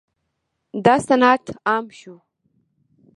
[0.85, 2.15] دا صنعت عام شو.